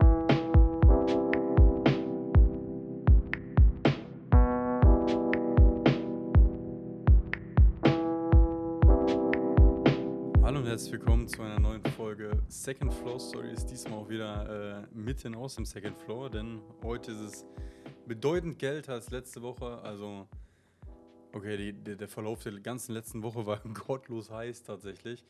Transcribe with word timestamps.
Hallo 0.00 0.08
und 10.60 10.66
herzlich 10.66 10.92
willkommen 10.92 11.28
zu 11.28 11.42
einer 11.42 11.60
neuen 11.60 11.84
Folge 11.84 12.42
Second 12.48 12.94
Floor 12.94 13.20
Stories. 13.20 13.66
Diesmal 13.66 13.98
auch 13.98 14.08
wieder 14.08 14.80
äh, 14.80 14.86
mitten 14.96 15.34
aus 15.34 15.56
dem 15.56 15.66
Second 15.66 15.98
Floor, 15.98 16.30
denn 16.30 16.62
heute 16.82 17.12
ist 17.12 17.20
es 17.20 17.44
bedeutend 18.06 18.58
kälter 18.58 18.94
als 18.94 19.10
letzte 19.10 19.42
Woche. 19.42 19.78
Also, 19.82 20.26
okay, 21.34 21.58
die, 21.58 21.74
der, 21.74 21.96
der 21.96 22.08
Verlauf 22.08 22.42
der 22.42 22.58
ganzen 22.60 22.94
letzten 22.94 23.22
Woche 23.22 23.44
war 23.44 23.58
gottlos 23.86 24.30
heiß 24.30 24.62
tatsächlich. 24.62 25.22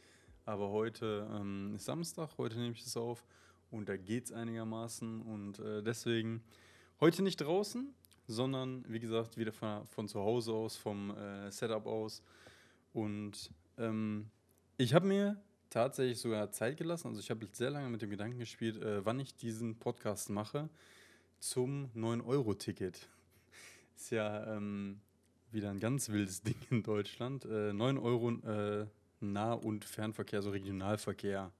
Aber 0.44 0.70
heute 0.70 1.29
ähm, 1.34 1.74
ist 1.74 1.86
Samstag, 1.86 2.38
heute 2.38 2.60
nehme 2.60 2.74
ich 2.74 2.84
es 2.84 2.96
auf 2.96 3.24
und 3.73 3.89
da 3.89 3.96
geht 3.96 4.27
es 4.27 4.32
einigermaßen. 4.32 5.23
Und 5.23 5.59
äh, 5.59 5.82
deswegen 5.82 6.43
heute 7.00 7.22
nicht 7.22 7.40
draußen, 7.40 7.93
sondern 8.29 8.85
wie 8.86 9.00
gesagt 9.00 9.36
wieder 9.36 9.53
von, 9.53 9.86
von 9.89 10.08
zu 10.08 10.21
Hause 10.21 10.53
aus, 10.53 10.76
vom 10.76 11.11
äh, 11.11 11.50
Setup 11.50 11.86
aus. 11.86 12.22
Und 12.93 13.50
ähm, 13.79 14.30
ich 14.77 14.94
habe 14.94 15.07
mir 15.07 15.40
tatsächlich 15.71 16.21
sogar 16.21 16.50
Zeit 16.50 16.77
gelassen. 16.77 17.08
Also 17.08 17.21
ich 17.21 17.30
habe 17.30 17.49
sehr 17.53 17.71
lange 17.71 17.89
mit 17.89 18.03
dem 18.03 18.11
Gedanken 18.11 18.39
gespielt, 18.39 18.77
äh, 18.77 19.04
wann 19.04 19.18
ich 19.18 19.35
diesen 19.35 19.79
Podcast 19.79 20.29
mache 20.29 20.68
zum 21.41 21.91
9-Euro-Ticket. 21.96 23.08
Ist 23.96 24.11
ja 24.11 24.54
ähm, 24.54 25.00
wieder 25.50 25.71
ein 25.71 25.80
ganz 25.80 26.11
wildes 26.11 26.43
Ding 26.43 26.57
in 26.71 26.82
Deutschland. 26.82 27.46
Äh, 27.46 27.72
9 27.72 27.99
Euro 27.99 28.30
äh, 28.30 28.86
Nah- 29.21 29.54
und 29.54 29.85
Fernverkehr, 29.85 30.41
also 30.41 30.50
Regionalverkehr 30.50 31.52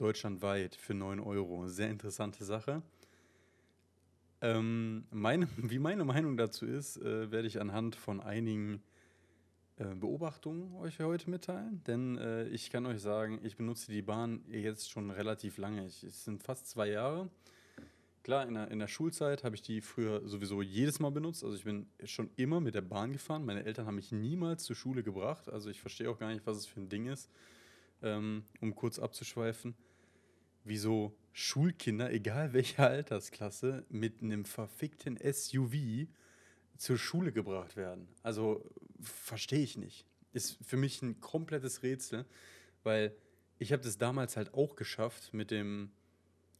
deutschlandweit 0.00 0.76
für 0.76 0.94
9 0.94 1.20
Euro. 1.20 1.68
Sehr 1.68 1.90
interessante 1.90 2.44
Sache. 2.44 2.82
Ähm, 4.40 5.04
meine, 5.10 5.48
wie 5.56 5.78
meine 5.78 6.04
Meinung 6.04 6.36
dazu 6.36 6.66
ist, 6.66 6.96
äh, 6.96 7.30
werde 7.30 7.46
ich 7.46 7.60
anhand 7.60 7.96
von 7.96 8.20
einigen 8.20 8.82
äh, 9.76 9.94
Beobachtungen 9.94 10.74
euch 10.76 11.00
heute 11.00 11.28
mitteilen. 11.28 11.82
Denn 11.86 12.16
äh, 12.16 12.48
ich 12.48 12.70
kann 12.70 12.86
euch 12.86 13.00
sagen, 13.00 13.40
ich 13.42 13.56
benutze 13.56 13.92
die 13.92 14.02
Bahn 14.02 14.42
jetzt 14.48 14.90
schon 14.90 15.10
relativ 15.10 15.58
lange. 15.58 15.86
Ich, 15.86 16.02
es 16.02 16.24
sind 16.24 16.42
fast 16.42 16.68
zwei 16.68 16.88
Jahre. 16.88 17.28
Klar, 18.22 18.46
in 18.46 18.54
der, 18.54 18.70
in 18.70 18.78
der 18.78 18.88
Schulzeit 18.88 19.44
habe 19.44 19.54
ich 19.54 19.62
die 19.62 19.80
früher 19.80 20.26
sowieso 20.28 20.60
jedes 20.60 21.00
Mal 21.00 21.10
benutzt. 21.10 21.42
Also 21.42 21.56
ich 21.56 21.64
bin 21.64 21.86
schon 22.04 22.30
immer 22.36 22.60
mit 22.60 22.74
der 22.74 22.82
Bahn 22.82 23.12
gefahren. 23.12 23.44
Meine 23.44 23.64
Eltern 23.64 23.86
haben 23.86 23.94
mich 23.94 24.12
niemals 24.12 24.64
zur 24.64 24.76
Schule 24.76 25.02
gebracht. 25.02 25.48
Also 25.48 25.70
ich 25.70 25.80
verstehe 25.80 26.10
auch 26.10 26.18
gar 26.18 26.28
nicht, 26.28 26.46
was 26.46 26.58
es 26.58 26.66
für 26.66 26.80
ein 26.80 26.88
Ding 26.88 27.06
ist. 27.06 27.30
Ähm, 28.02 28.44
um 28.60 28.74
kurz 28.74 28.98
abzuschweifen. 28.98 29.74
Wieso 30.70 31.16
Schulkinder, 31.32 32.12
egal 32.12 32.52
welche 32.52 32.78
Altersklasse, 32.78 33.84
mit 33.88 34.22
einem 34.22 34.44
verfickten 34.44 35.18
SUV 35.20 36.06
zur 36.76 36.96
Schule 36.96 37.32
gebracht 37.32 37.76
werden. 37.76 38.06
Also 38.22 38.64
verstehe 39.00 39.64
ich 39.64 39.76
nicht. 39.76 40.06
Ist 40.32 40.58
für 40.64 40.76
mich 40.76 41.02
ein 41.02 41.20
komplettes 41.20 41.82
Rätsel, 41.82 42.24
weil 42.84 43.16
ich 43.58 43.72
habe 43.72 43.82
das 43.82 43.98
damals 43.98 44.36
halt 44.36 44.54
auch 44.54 44.76
geschafft, 44.76 45.34
mit 45.34 45.50
dem 45.50 45.90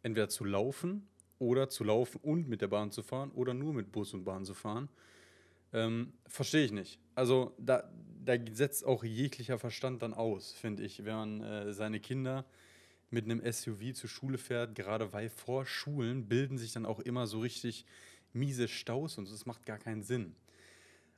entweder 0.03 0.28
zu 0.28 0.44
laufen 0.44 1.06
oder 1.38 1.69
zu 1.69 1.84
laufen 1.84 2.19
und 2.20 2.48
mit 2.48 2.62
der 2.62 2.69
Bahn 2.69 2.91
zu 2.91 3.05
fahren 3.05 3.31
oder 3.31 3.55
nur 3.55 3.72
mit 3.75 3.92
Bus 3.92 4.12
und 4.12 4.25
Bahn 4.25 4.44
zu 4.44 4.55
fahren. 4.55 4.88
Ähm, 5.72 6.14
verstehe 6.27 6.64
ich 6.64 6.72
nicht. 6.72 6.98
Also 7.14 7.55
da, 7.58 7.88
da 8.25 8.34
setzt 8.50 8.84
auch 8.84 9.05
jeglicher 9.05 9.61
Verstand 9.61 10.03
dann 10.03 10.14
aus, 10.14 10.53
finde 10.53 10.83
ich, 10.83 11.05
wenn 11.05 11.14
man 11.14 11.41
äh, 11.42 11.72
seine 11.72 12.00
Kinder 12.00 12.44
mit 13.11 13.25
einem 13.25 13.41
SUV 13.41 13.92
zur 13.94 14.08
Schule 14.08 14.39
fährt, 14.39 14.75
gerade 14.75 15.12
weil 15.12 15.28
vor 15.28 15.66
Schulen 15.66 16.28
bilden 16.28 16.58
sich 16.58 16.72
dann 16.72 16.86
auch 16.86 17.00
immer 17.00 17.27
so 17.27 17.41
richtig 17.41 17.84
miese 18.33 18.69
Staus 18.69 19.19
und. 19.19 19.30
Das 19.30 19.47
macht 19.47 19.66
gar 19.66 19.78
keinen 19.78 20.03
Sinn. 20.03 20.34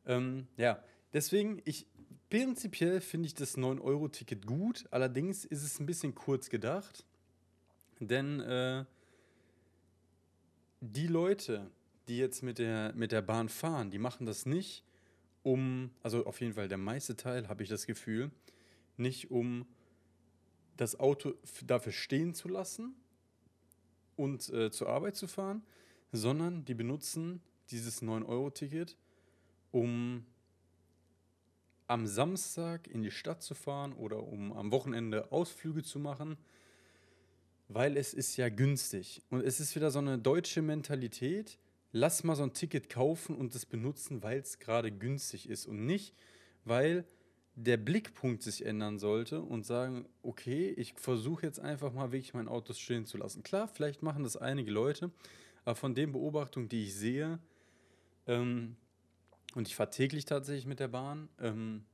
Ähm, 0.07 0.47
ja, 0.57 0.83
deswegen, 1.13 1.61
ich 1.65 1.87
prinzipiell 2.31 3.01
finde 3.01 3.27
ich 3.27 3.35
das 3.35 3.59
9-Euro-Ticket 3.59 4.47
gut. 4.47 4.87
Allerdings 4.91 5.45
ist 5.45 5.63
es 5.63 5.79
ein 5.79 5.87
bisschen 5.87 6.15
kurz 6.15 6.49
gedacht, 6.49 7.05
denn 8.01 8.41
äh, 8.41 8.85
die 10.81 11.07
Leute, 11.07 11.71
die 12.09 12.17
jetzt 12.17 12.43
mit 12.43 12.59
der, 12.59 12.93
mit 12.95 13.13
der 13.13 13.23
Bahn 13.23 13.49
fahren, 13.49 13.91
die 13.91 13.99
machen 13.99 14.27
das 14.27 14.47
nicht, 14.47 14.83
um, 15.43 15.91
also 16.03 16.25
auf 16.25 16.41
jeden 16.41 16.55
Fall 16.55 16.69
der 16.69 16.79
meiste 16.79 17.17
Teil, 17.17 17.49
habe 17.49 17.63
ich 17.63 17.69
das 17.69 17.87
Gefühl, 17.87 18.31
nicht 18.97 19.31
um 19.31 19.67
das 20.77 20.99
Auto 20.99 21.35
dafür 21.67 21.93
stehen 21.93 22.35
zu 22.35 22.49
lassen 22.49 22.95
und 24.17 24.49
äh, 24.51 24.71
zur 24.71 24.89
Arbeit 24.89 25.17
zu 25.17 25.27
fahren, 25.27 25.63
sondern 26.13 26.65
die 26.65 26.75
benutzen 26.75 27.41
dieses 27.71 28.03
9-Euro-Ticket, 28.03 28.97
um 29.71 30.27
am 31.87 32.07
Samstag 32.07 32.89
in 32.89 33.03
die 33.03 33.11
Stadt 33.11 33.43
zu 33.43 33.55
fahren 33.55 33.93
oder 33.93 34.23
um 34.23 34.53
am 34.53 34.71
Wochenende 34.73 35.31
Ausflüge 35.33 35.83
zu 35.83 35.99
machen, 35.99 36.37
weil 37.69 37.97
es 37.97 38.15
ist 38.15 38.37
ja 38.37 38.49
günstig. 38.49 39.23
Und 39.31 39.43
es 39.43 39.61
ist 39.61 39.75
wieder 39.75 39.91
so 39.91 39.99
eine 39.99 40.19
deutsche 40.19 40.63
Mentalität, 40.63 41.59
lass 41.93 42.25
mal 42.25 42.37
so 42.37 42.43
ein 42.45 42.53
Ticket 42.53 42.89
kaufen 42.89 43.37
und 43.37 43.55
das 43.55 43.67
benutzen, 43.67 44.23
weil 44.23 44.41
es 44.41 44.59
gerade 44.59 44.91
günstig 44.91 45.49
ist 45.49 45.67
und 45.67 45.85
nicht, 45.85 46.15
weil 46.65 47.05
der 47.55 47.77
Blickpunkt 47.77 48.43
sich 48.43 48.65
ändern 48.65 48.99
sollte 48.99 49.43
und 49.43 49.67
sagen, 49.67 50.09
okay, 50.23 50.71
ich 50.71 50.95
versuche 50.95 51.45
jetzt 51.47 51.61
einfach 51.61 51.93
mal 51.93 52.13
wirklich 52.13 52.35
mein 52.35 52.49
Auto 52.49 52.73
stehen 52.73 53.07
zu 53.07 53.19
lassen. 53.19 53.43
Klar, 53.43 53.69
vielleicht 53.69 54.03
machen 54.03 54.25
das 54.25 54.37
einige 54.37 54.71
Leute, 54.71 55.11
aber 55.65 55.77
von 55.77 55.95
den 55.95 56.13
Beobachtungen, 56.13 56.69
die 56.69 56.85
ich 56.85 56.95
sehe, 56.95 57.39
ähm, 58.27 58.77
und 59.55 59.69
ich 59.69 59.77
fahre 59.77 59.91
täglich 59.91 60.25
tatsächlich 60.25 60.67
mit 60.67 60.81
der 60.81 60.89
Bahn, 60.89 61.29
ähm, 61.39 61.85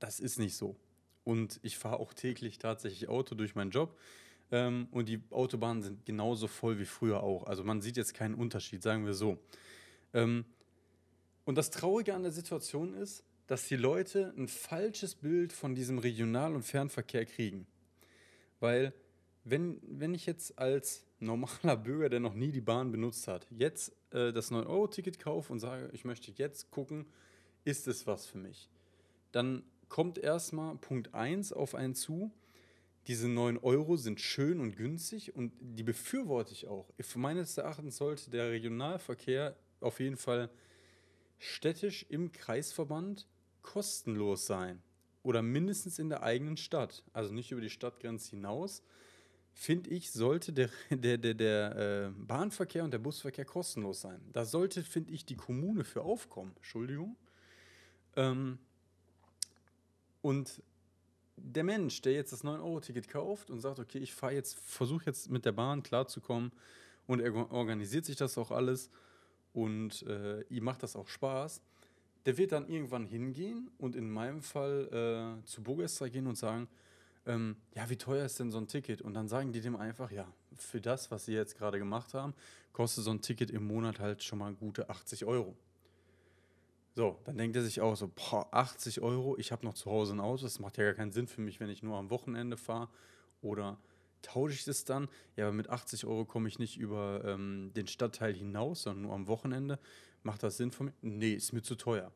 das 0.00 0.20
ist 0.20 0.38
nicht 0.38 0.56
so. 0.56 0.76
Und 1.24 1.60
ich 1.62 1.78
fahre 1.78 1.98
auch 1.98 2.12
täglich 2.12 2.58
tatsächlich 2.58 3.08
Auto 3.08 3.34
durch 3.34 3.54
meinen 3.54 3.70
Job. 3.70 3.98
Ähm, 4.50 4.88
und 4.90 5.08
die 5.08 5.22
Autobahnen 5.30 5.82
sind 5.82 6.06
genauso 6.06 6.46
voll 6.46 6.78
wie 6.78 6.84
früher 6.84 7.22
auch. 7.22 7.44
Also 7.44 7.64
man 7.64 7.80
sieht 7.80 7.96
jetzt 7.96 8.14
keinen 8.14 8.34
Unterschied, 8.34 8.82
sagen 8.82 9.04
wir 9.04 9.14
so. 9.14 9.38
Ähm, 10.14 10.44
und 11.44 11.56
das 11.56 11.70
Traurige 11.70 12.14
an 12.14 12.22
der 12.22 12.32
Situation 12.32 12.94
ist, 12.94 13.24
dass 13.48 13.66
die 13.66 13.76
Leute 13.76 14.32
ein 14.36 14.46
falsches 14.46 15.16
Bild 15.16 15.52
von 15.52 15.74
diesem 15.74 15.98
Regional- 15.98 16.54
und 16.54 16.62
Fernverkehr 16.62 17.24
kriegen. 17.24 17.66
Weil 18.60 18.92
wenn, 19.42 19.80
wenn 19.82 20.14
ich 20.14 20.26
jetzt 20.26 20.58
als 20.58 21.06
normaler 21.18 21.76
Bürger, 21.76 22.10
der 22.10 22.20
noch 22.20 22.34
nie 22.34 22.52
die 22.52 22.60
Bahn 22.60 22.92
benutzt 22.92 23.26
hat, 23.26 23.46
jetzt 23.50 23.92
äh, 24.10 24.32
das 24.32 24.52
9-Euro-Ticket 24.52 25.18
kaufe 25.18 25.52
und 25.52 25.58
sage, 25.58 25.88
ich 25.92 26.04
möchte 26.04 26.30
jetzt 26.30 26.70
gucken, 26.70 27.06
ist 27.64 27.88
es 27.88 28.06
was 28.06 28.26
für 28.26 28.38
mich, 28.38 28.68
dann 29.32 29.62
kommt 29.88 30.18
erstmal 30.18 30.76
Punkt 30.76 31.14
1 31.14 31.54
auf 31.54 31.74
einen 31.74 31.94
zu. 31.94 32.30
Diese 33.06 33.28
9 33.28 33.56
Euro 33.56 33.96
sind 33.96 34.20
schön 34.20 34.60
und 34.60 34.76
günstig 34.76 35.34
und 35.34 35.54
die 35.58 35.82
befürworte 35.82 36.52
ich 36.52 36.66
auch. 36.66 36.92
Meines 37.16 37.56
Erachtens 37.56 37.96
sollte 37.96 38.30
der 38.30 38.50
Regionalverkehr 38.50 39.56
auf 39.80 40.00
jeden 40.00 40.18
Fall 40.18 40.50
städtisch 41.38 42.04
im 42.10 42.32
Kreisverband 42.32 43.26
kostenlos 43.68 44.46
sein. 44.46 44.82
Oder 45.22 45.42
mindestens 45.42 45.98
in 45.98 46.08
der 46.08 46.22
eigenen 46.22 46.56
Stadt. 46.56 47.04
Also 47.12 47.34
nicht 47.34 47.52
über 47.52 47.60
die 47.60 47.68
Stadtgrenze 47.68 48.30
hinaus. 48.30 48.82
Finde 49.52 49.90
ich, 49.90 50.10
sollte 50.10 50.52
der, 50.52 50.70
der, 50.90 51.18
der, 51.18 51.34
der 51.34 51.76
äh, 51.76 52.10
Bahnverkehr 52.16 52.82
und 52.84 52.92
der 52.92 52.98
Busverkehr 52.98 53.44
kostenlos 53.44 54.00
sein. 54.00 54.20
Da 54.32 54.46
sollte, 54.46 54.82
finde 54.82 55.12
ich, 55.12 55.26
die 55.26 55.36
Kommune 55.36 55.84
für 55.84 56.02
aufkommen. 56.02 56.52
Entschuldigung. 56.56 57.16
Ähm, 58.16 58.58
und 60.22 60.62
der 61.36 61.64
Mensch, 61.64 62.00
der 62.00 62.14
jetzt 62.14 62.32
das 62.32 62.42
9-Euro-Ticket 62.42 63.08
kauft 63.08 63.50
und 63.50 63.60
sagt, 63.60 63.78
okay, 63.78 63.98
ich 63.98 64.14
fahre 64.14 64.32
jetzt, 64.34 64.58
versuche 64.60 65.04
jetzt 65.06 65.30
mit 65.30 65.44
der 65.44 65.52
Bahn 65.52 65.82
klarzukommen 65.82 66.52
und 67.06 67.20
er 67.20 67.34
organisiert 67.52 68.06
sich 68.06 68.16
das 68.16 68.38
auch 68.38 68.50
alles 68.50 68.90
und 69.52 70.02
äh, 70.02 70.40
ihm 70.48 70.64
macht 70.64 70.82
das 70.82 70.96
auch 70.96 71.08
Spaß, 71.08 71.60
der 72.26 72.36
wird 72.36 72.52
dann 72.52 72.68
irgendwann 72.68 73.06
hingehen 73.06 73.70
und 73.78 73.96
in 73.96 74.10
meinem 74.10 74.42
Fall 74.42 75.40
äh, 75.42 75.44
zu 75.46 75.62
Burgestra 75.62 76.08
gehen 76.08 76.26
und 76.26 76.36
sagen, 76.36 76.68
ähm, 77.26 77.56
ja, 77.74 77.88
wie 77.90 77.96
teuer 77.96 78.24
ist 78.24 78.40
denn 78.40 78.50
so 78.50 78.58
ein 78.58 78.66
Ticket? 78.66 79.02
Und 79.02 79.14
dann 79.14 79.28
sagen 79.28 79.52
die 79.52 79.60
dem 79.60 79.76
einfach, 79.76 80.10
ja, 80.10 80.26
für 80.56 80.80
das, 80.80 81.10
was 81.10 81.26
sie 81.26 81.34
jetzt 81.34 81.56
gerade 81.56 81.78
gemacht 81.78 82.14
haben, 82.14 82.34
kostet 82.72 83.04
so 83.04 83.10
ein 83.10 83.20
Ticket 83.20 83.50
im 83.50 83.66
Monat 83.66 84.00
halt 84.00 84.22
schon 84.22 84.38
mal 84.38 84.52
gute 84.54 84.88
80 84.88 85.24
Euro. 85.24 85.56
So, 86.94 87.20
dann 87.24 87.38
denkt 87.38 87.54
er 87.54 87.62
sich 87.62 87.80
auch 87.80 87.94
so, 87.94 88.10
boah, 88.14 88.48
80 88.50 89.00
Euro, 89.02 89.36
ich 89.38 89.52
habe 89.52 89.64
noch 89.64 89.74
zu 89.74 89.90
Hause 89.90 90.14
ein 90.14 90.20
Auto, 90.20 90.42
das 90.42 90.58
macht 90.58 90.78
ja 90.78 90.84
gar 90.84 90.94
keinen 90.94 91.12
Sinn 91.12 91.28
für 91.28 91.40
mich, 91.40 91.60
wenn 91.60 91.70
ich 91.70 91.82
nur 91.82 91.96
am 91.96 92.10
Wochenende 92.10 92.56
fahre. 92.56 92.88
Oder 93.40 93.78
tausche 94.22 94.54
ich 94.54 94.64
das 94.64 94.84
dann? 94.84 95.08
Ja, 95.36 95.46
aber 95.46 95.54
mit 95.54 95.68
80 95.68 96.06
Euro 96.06 96.24
komme 96.24 96.48
ich 96.48 96.58
nicht 96.58 96.76
über 96.76 97.22
ähm, 97.24 97.70
den 97.76 97.86
Stadtteil 97.86 98.34
hinaus, 98.34 98.82
sondern 98.82 99.02
nur 99.02 99.14
am 99.14 99.28
Wochenende. 99.28 99.78
Macht 100.22 100.42
das 100.42 100.56
Sinn 100.56 100.70
für 100.70 100.84
mich? 100.84 100.94
Nee, 101.00 101.34
ist 101.34 101.52
mir 101.52 101.62
zu 101.62 101.74
teuer. 101.74 102.12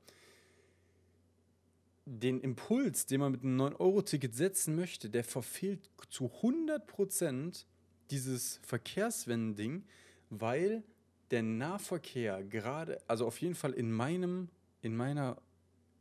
Den 2.05 2.41
Impuls, 2.41 3.07
den 3.07 3.21
man 3.21 3.33
mit 3.33 3.43
einem 3.43 3.61
9-Euro-Ticket 3.61 4.35
setzen 4.35 4.75
möchte, 4.75 5.09
der 5.09 5.25
verfehlt 5.25 5.89
zu 6.11 6.27
100% 6.43 7.65
dieses 8.11 8.59
Verkehrswenden-Ding, 8.65 9.85
weil 10.31 10.83
der 11.31 11.43
Nahverkehr 11.43 12.43
gerade, 12.45 13.01
also 13.09 13.27
auf 13.27 13.41
jeden 13.41 13.55
Fall 13.55 13.73
in 13.73 13.91
meinem, 13.91 14.49
in 14.83 14.97
meiner 14.97 15.41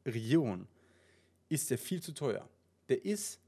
Region, 0.06 0.68
ist 1.50 1.70
der 1.70 1.78
viel 1.78 2.02
zu 2.02 2.14
teuer. 2.14 2.50
Der 2.90 3.06
ist 3.06 3.40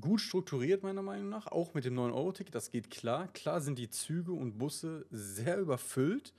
gut 0.00 0.20
strukturiert, 0.20 0.82
meiner 0.82 1.02
Meinung 1.02 1.28
nach, 1.28 1.46
auch 1.46 1.74
mit 1.74 1.84
dem 1.84 1.94
9-Euro-Ticket, 1.94 2.54
das 2.54 2.70
geht 2.70 2.90
klar. 2.90 3.28
Klar 3.28 3.60
sind 3.60 3.78
die 3.78 3.90
Züge 3.90 4.32
und 4.32 4.58
Busse 4.58 5.06
sehr 5.10 5.58
überfüllt. 5.58 6.32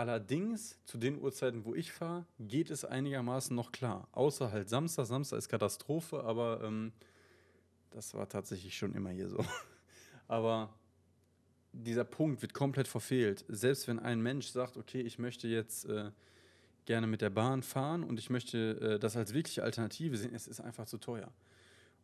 Allerdings, 0.00 0.78
zu 0.86 0.96
den 0.96 1.20
Uhrzeiten, 1.20 1.66
wo 1.66 1.74
ich 1.74 1.92
fahre, 1.92 2.24
geht 2.38 2.70
es 2.70 2.86
einigermaßen 2.86 3.54
noch 3.54 3.70
klar. 3.70 4.08
Außer 4.12 4.50
halt 4.50 4.70
Samstag. 4.70 5.04
Samstag 5.04 5.36
ist 5.36 5.50
Katastrophe, 5.50 6.24
aber 6.24 6.62
ähm, 6.64 6.94
das 7.90 8.14
war 8.14 8.26
tatsächlich 8.26 8.78
schon 8.78 8.94
immer 8.94 9.10
hier 9.10 9.28
so. 9.28 9.44
aber 10.26 10.72
dieser 11.74 12.04
Punkt 12.04 12.40
wird 12.40 12.54
komplett 12.54 12.88
verfehlt. 12.88 13.44
Selbst 13.48 13.88
wenn 13.88 13.98
ein 13.98 14.22
Mensch 14.22 14.46
sagt, 14.46 14.78
okay, 14.78 15.02
ich 15.02 15.18
möchte 15.18 15.48
jetzt 15.48 15.84
äh, 15.84 16.12
gerne 16.86 17.06
mit 17.06 17.20
der 17.20 17.28
Bahn 17.28 17.62
fahren 17.62 18.02
und 18.02 18.18
ich 18.18 18.30
möchte 18.30 18.80
äh, 18.80 18.98
das 18.98 19.18
als 19.18 19.34
wirkliche 19.34 19.64
Alternative 19.64 20.16
sehen, 20.16 20.34
es 20.34 20.46
ist 20.46 20.62
einfach 20.62 20.86
zu 20.86 20.96
teuer. 20.96 21.30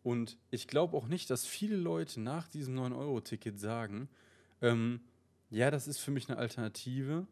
Und 0.02 0.36
ich 0.50 0.68
glaube 0.68 0.98
auch 0.98 1.08
nicht, 1.08 1.30
dass 1.30 1.46
viele 1.46 1.76
Leute 1.76 2.20
nach 2.20 2.46
diesem 2.46 2.78
9-Euro-Ticket 2.78 3.58
sagen, 3.58 4.10
ähm, 4.60 5.00
ja, 5.48 5.70
das 5.70 5.88
ist 5.88 5.96
für 5.96 6.10
mich 6.10 6.28
eine 6.28 6.36
Alternative. 6.36 7.26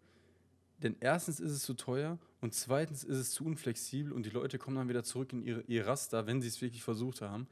Denn 0.85 0.97
erstens 1.01 1.41
ist 1.41 1.51
es 1.51 1.63
zu 1.63 1.73
teuer 1.73 2.19
und 2.43 2.53
zweitens 2.53 3.05
ist 3.05 3.17
es 3.17 3.31
zu 3.31 3.47
unflexibel 3.47 4.13
und 4.13 4.27
die 4.27 4.31
Leute 4.31 4.59
kommen 4.59 4.77
dann 4.77 4.89
wieder 4.91 5.03
zurück 5.03 5.33
in 5.33 5.65
ihr 5.67 5.87
Raster, 5.87 6.27
wenn 6.27 6.43
sie 6.43 6.49
es 6.49 6.61
wirklich 6.61 6.85
versucht 6.85 7.23
haben. 7.23 7.49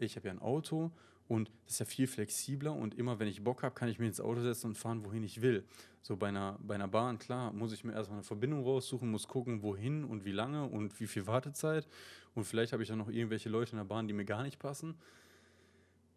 Ich 0.00 0.16
habe 0.16 0.26
ja 0.26 0.34
ein 0.34 0.40
Auto 0.40 0.90
und 1.28 1.48
das 1.64 1.74
ist 1.74 1.78
ja 1.78 1.86
viel 1.86 2.08
flexibler 2.08 2.72
und 2.72 2.98
immer 2.98 3.20
wenn 3.20 3.28
ich 3.28 3.44
Bock 3.44 3.62
habe, 3.62 3.72
kann 3.72 3.88
ich 3.88 4.00
mir 4.00 4.06
ins 4.06 4.20
Auto 4.20 4.42
setzen 4.42 4.66
und 4.66 4.74
fahren, 4.76 5.04
wohin 5.04 5.22
ich 5.22 5.42
will. 5.42 5.64
So 6.02 6.16
bei 6.16 6.26
einer, 6.26 6.58
bei 6.60 6.74
einer 6.74 6.88
Bahn, 6.88 7.20
klar, 7.20 7.52
muss 7.52 7.72
ich 7.72 7.84
mir 7.84 7.92
erstmal 7.92 8.18
eine 8.18 8.24
Verbindung 8.24 8.64
raussuchen, 8.64 9.08
muss 9.08 9.28
gucken, 9.28 9.62
wohin 9.62 10.02
und 10.02 10.24
wie 10.24 10.32
lange 10.32 10.64
und 10.64 10.98
wie 10.98 11.06
viel 11.06 11.28
Wartezeit. 11.28 11.86
Und 12.34 12.42
vielleicht 12.42 12.72
habe 12.72 12.82
ich 12.82 12.88
dann 12.88 12.98
noch 12.98 13.10
irgendwelche 13.10 13.48
Leute 13.48 13.70
in 13.70 13.78
der 13.78 13.84
Bahn, 13.84 14.08
die 14.08 14.12
mir 14.12 14.24
gar 14.24 14.42
nicht 14.42 14.58
passen. 14.58 14.96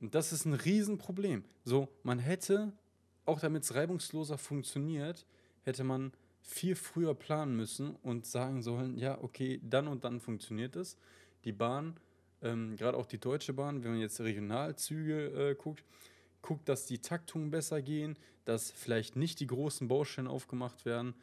Und 0.01 0.15
das 0.15 0.33
ist 0.33 0.45
ein 0.45 0.53
Riesenproblem. 0.53 1.43
So, 1.63 1.89
man 2.01 2.17
hätte, 2.17 2.73
auch 3.25 3.39
damit 3.39 3.61
es 3.61 3.75
reibungsloser 3.75 4.39
funktioniert, 4.39 5.27
hätte 5.61 5.83
man 5.83 6.11
viel 6.45 6.75
früher 6.75 7.13
planen 7.13 7.55
müssen 7.55 7.95
und 8.03 8.25
sagen 8.25 8.61
sollen, 8.61 8.97
ja, 8.97 9.21
okay, 9.21 9.59
dann 9.63 9.87
und 9.87 10.03
dann 10.03 10.19
funktioniert 10.19 10.75
es. 10.75 10.97
Die 11.43 11.51
Bahn 11.51 11.99
ähm, 12.45 12.75
gerade 12.75 12.97
auch 12.97 13.07
die 13.07 13.17
Deutsche 13.17 13.53
Bahn, 13.53 13.83
wenn 13.83 13.91
man 13.91 13.99
jetzt 13.99 14.19
Regionalzüge 14.21 15.49
äh, 15.49 15.55
guckt, 15.55 15.83
guckt, 16.41 16.69
dass 16.69 16.85
die 16.85 16.99
Taktungen 16.99 17.49
besser 17.49 17.81
gehen, 17.81 18.17
dass 18.45 18.71
vielleicht 18.71 19.15
nicht 19.15 19.39
die 19.39 19.47
großen 19.47 19.87
Baustellen 19.87 20.27
aufgemacht 20.27 20.85
werden. 20.85 21.15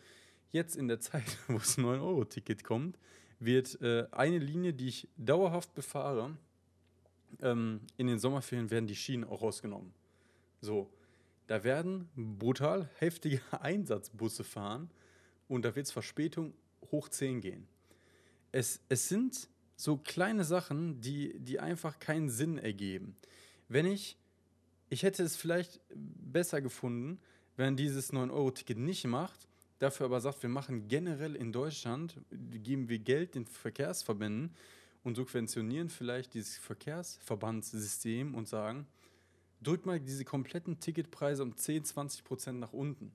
Jetzt 0.50 0.76
in 0.76 0.88
der 0.88 1.00
Zeit, 1.00 1.38
wo 1.48 1.58
das 1.58 1.78
9-Euro-Ticket 1.78 2.64
kommt, 2.64 2.98
wird 3.38 3.80
äh, 3.80 4.06
eine 4.10 4.38
Linie, 4.38 4.72
die 4.72 4.88
ich 4.88 5.08
dauerhaft 5.16 5.74
befahre, 5.74 6.36
ähm, 7.40 7.80
in 7.96 8.08
den 8.08 8.18
Sommerferien 8.18 8.70
werden 8.70 8.86
die 8.86 8.96
Schienen 8.96 9.24
auch 9.24 9.42
rausgenommen. 9.42 9.92
So, 10.60 10.90
da 11.46 11.62
werden 11.62 12.08
brutal 12.16 12.88
heftige 12.98 13.40
Einsatzbusse 13.60 14.42
fahren 14.42 14.90
und 15.52 15.66
da 15.66 15.76
wird 15.76 15.86
es 15.86 15.92
Verspätung 15.92 16.54
hoch 16.90 17.10
10 17.10 17.42
gehen. 17.42 17.68
Es, 18.52 18.80
es 18.88 19.08
sind 19.08 19.48
so 19.76 19.98
kleine 19.98 20.44
Sachen, 20.44 21.00
die, 21.00 21.38
die 21.38 21.60
einfach 21.60 21.98
keinen 21.98 22.30
Sinn 22.30 22.56
ergeben. 22.56 23.16
Wenn 23.68 23.84
ich, 23.84 24.16
ich 24.88 25.02
hätte 25.02 25.22
es 25.22 25.36
vielleicht 25.36 25.80
besser 25.94 26.62
gefunden, 26.62 27.18
wenn 27.56 27.76
dieses 27.76 28.12
9-Euro-Ticket 28.14 28.78
nicht 28.78 29.04
macht, 29.06 29.46
dafür 29.78 30.06
aber 30.06 30.22
sagt, 30.22 30.42
wir 30.42 30.48
machen 30.48 30.88
generell 30.88 31.36
in 31.36 31.52
Deutschland, 31.52 32.16
geben 32.30 32.88
wir 32.88 32.98
Geld 32.98 33.34
den 33.34 33.44
Verkehrsverbänden 33.44 34.54
und 35.04 35.16
subventionieren 35.16 35.90
vielleicht 35.90 36.32
dieses 36.32 36.56
Verkehrsverbandssystem 36.58 38.34
und 38.34 38.48
sagen, 38.48 38.86
drückt 39.60 39.84
mal 39.84 40.00
diese 40.00 40.24
kompletten 40.24 40.80
Ticketpreise 40.80 41.42
um 41.42 41.56
10, 41.56 41.84
20 41.84 42.24
Prozent 42.24 42.58
nach 42.58 42.72
unten. 42.72 43.12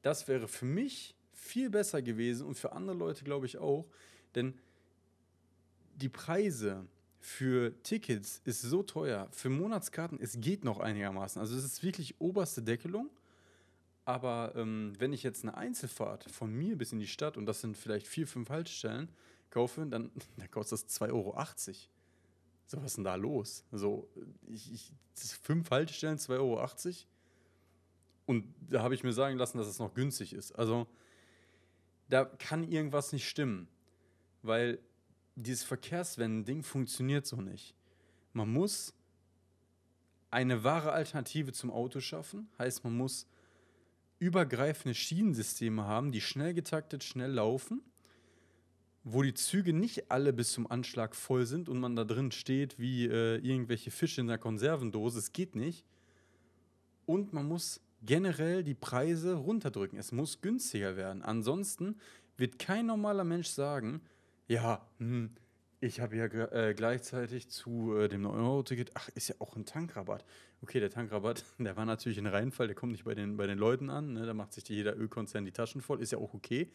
Das 0.00 0.26
wäre 0.26 0.48
für 0.48 0.66
mich 0.66 1.14
viel 1.34 1.70
besser 1.70 2.02
gewesen 2.02 2.46
und 2.46 2.58
für 2.58 2.72
andere 2.72 2.96
Leute 2.96 3.24
glaube 3.24 3.46
ich 3.46 3.58
auch, 3.58 3.86
denn 4.34 4.54
die 5.96 6.08
Preise 6.08 6.86
für 7.20 7.72
Tickets 7.82 8.42
ist 8.44 8.60
so 8.60 8.82
teuer. 8.82 9.28
Für 9.30 9.48
Monatskarten, 9.48 10.18
es 10.20 10.40
geht 10.40 10.64
noch 10.64 10.80
einigermaßen. 10.80 11.40
Also 11.40 11.56
es 11.56 11.64
ist 11.64 11.82
wirklich 11.82 12.20
oberste 12.20 12.62
Deckelung. 12.62 13.08
Aber 14.04 14.52
ähm, 14.56 14.92
wenn 14.98 15.14
ich 15.14 15.22
jetzt 15.22 15.42
eine 15.42 15.56
Einzelfahrt 15.56 16.30
von 16.30 16.52
mir 16.52 16.76
bis 16.76 16.92
in 16.92 16.98
die 16.98 17.06
Stadt 17.06 17.38
und 17.38 17.46
das 17.46 17.62
sind 17.62 17.78
vielleicht 17.78 18.06
vier, 18.06 18.26
fünf 18.26 18.50
Haltestellen 18.50 19.08
kaufe, 19.48 19.86
dann, 19.86 20.10
dann 20.36 20.50
kostet 20.50 20.82
das 20.82 21.00
2,80 21.00 21.12
Euro. 21.12 21.34
So, 22.66 22.76
was 22.78 22.84
ist 22.84 22.96
denn 22.98 23.04
da 23.04 23.14
los? 23.14 23.64
So, 23.72 24.08
ich, 24.46 24.72
ich, 24.72 24.92
fünf 25.42 25.70
Haltestellen, 25.70 26.18
2,80 26.18 26.38
Euro. 26.38 26.68
Und 28.26 28.54
da 28.68 28.82
habe 28.82 28.94
ich 28.94 29.02
mir 29.02 29.12
sagen 29.12 29.38
lassen, 29.38 29.58
dass 29.58 29.66
es 29.66 29.78
noch 29.78 29.94
günstig 29.94 30.34
ist. 30.34 30.52
Also, 30.52 30.86
da 32.08 32.24
kann 32.24 32.64
irgendwas 32.64 33.12
nicht 33.12 33.28
stimmen. 33.28 33.68
Weil 34.42 34.78
dieses 35.36 35.64
Verkehrswenden-Ding 35.64 36.62
funktioniert 36.62 37.26
so 37.26 37.40
nicht. 37.40 37.74
Man 38.32 38.52
muss 38.52 38.94
eine 40.30 40.64
wahre 40.64 40.92
Alternative 40.92 41.52
zum 41.52 41.70
Auto 41.70 42.00
schaffen. 42.00 42.48
Heißt, 42.58 42.84
man 42.84 42.96
muss 42.96 43.26
übergreifende 44.18 44.94
Schienensysteme 44.94 45.84
haben, 45.84 46.12
die 46.12 46.20
schnell 46.20 46.54
getaktet, 46.54 47.04
schnell 47.04 47.30
laufen, 47.30 47.82
wo 49.02 49.22
die 49.22 49.34
Züge 49.34 49.72
nicht 49.72 50.10
alle 50.10 50.32
bis 50.32 50.52
zum 50.52 50.70
Anschlag 50.70 51.14
voll 51.14 51.46
sind 51.46 51.68
und 51.68 51.78
man 51.78 51.94
da 51.94 52.04
drin 52.04 52.32
steht 52.32 52.78
wie 52.78 53.06
äh, 53.06 53.36
irgendwelche 53.36 53.90
Fische 53.90 54.20
in 54.20 54.28
der 54.28 54.38
Konservendose. 54.38 55.18
Es 55.18 55.32
geht 55.32 55.54
nicht. 55.54 55.84
Und 57.06 57.32
man 57.32 57.46
muss 57.46 57.80
generell 58.04 58.62
die 58.62 58.74
Preise 58.74 59.34
runterdrücken. 59.34 59.98
Es 59.98 60.12
muss 60.12 60.40
günstiger 60.40 60.96
werden. 60.96 61.22
Ansonsten 61.22 61.96
wird 62.36 62.58
kein 62.58 62.86
normaler 62.86 63.24
Mensch 63.24 63.48
sagen, 63.48 64.02
ja, 64.46 64.86
hm, 64.98 65.30
ich 65.80 66.00
habe 66.00 66.16
ja 66.16 66.24
äh, 66.24 66.74
gleichzeitig 66.74 67.48
zu 67.48 67.96
äh, 67.96 68.08
dem 68.08 68.26
9-Euro-Ticket, 68.26 68.92
ach, 68.94 69.08
ist 69.10 69.28
ja 69.28 69.34
auch 69.38 69.54
ein 69.56 69.66
Tankrabatt. 69.66 70.24
Okay, 70.62 70.80
der 70.80 70.90
Tankrabatt, 70.90 71.44
der 71.58 71.76
war 71.76 71.84
natürlich 71.84 72.18
ein 72.18 72.26
Reinfall, 72.26 72.66
der 72.66 72.76
kommt 72.76 72.92
nicht 72.92 73.04
bei 73.04 73.14
den, 73.14 73.36
bei 73.36 73.46
den 73.46 73.58
Leuten 73.58 73.90
an, 73.90 74.14
ne? 74.14 74.24
da 74.26 74.34
macht 74.34 74.52
sich 74.52 74.68
jeder 74.68 74.96
Ölkonzern 74.96 75.44
die 75.44 75.52
Taschen 75.52 75.82
voll, 75.82 76.00
ist 76.00 76.12
ja 76.12 76.18
auch 76.18 76.32
okay. 76.32 76.70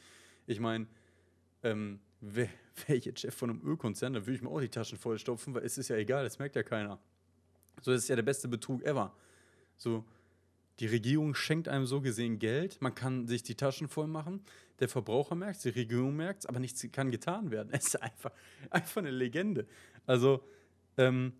Ich 0.45 0.59
meine, 0.59 0.87
ähm, 1.63 1.99
wäre 2.21 2.49
wär 2.85 2.95
ich 2.95 3.05
jetzt 3.05 3.21
Chef 3.21 3.35
von 3.35 3.49
einem 3.49 3.61
Ölkonzern, 3.63 4.13
dann 4.13 4.25
würde 4.25 4.35
ich 4.35 4.41
mir 4.41 4.49
auch 4.49 4.61
die 4.61 4.69
Taschen 4.69 4.97
vollstopfen, 4.97 5.53
weil 5.53 5.63
es 5.63 5.77
ist 5.77 5.89
ja 5.89 5.95
egal, 5.95 6.23
das 6.23 6.39
merkt 6.39 6.55
ja 6.55 6.63
keiner. 6.63 6.99
So, 7.81 7.91
das 7.91 8.03
ist 8.03 8.09
ja 8.09 8.15
der 8.15 8.23
beste 8.23 8.47
Betrug 8.47 8.83
ever. 8.83 9.15
So, 9.77 10.05
die 10.79 10.87
Regierung 10.87 11.35
schenkt 11.35 11.67
einem 11.67 11.85
so 11.85 12.01
gesehen 12.01 12.39
Geld, 12.39 12.81
man 12.81 12.95
kann 12.95 13.27
sich 13.27 13.43
die 13.43 13.55
Taschen 13.55 13.87
voll 13.87 14.07
machen, 14.07 14.41
der 14.79 14.87
Verbraucher 14.87 15.35
merkt 15.35 15.57
es, 15.57 15.63
die 15.63 15.69
Regierung 15.69 16.15
merkt 16.15 16.41
es, 16.41 16.45
aber 16.45 16.59
nichts 16.59 16.85
kann 16.91 17.11
getan 17.11 17.51
werden. 17.51 17.69
Es 17.73 17.87
ist 17.87 18.01
einfach, 18.01 18.31
einfach 18.69 18.97
eine 18.97 19.11
Legende. 19.11 19.67
Also, 20.05 20.41
ähm, 20.97 21.33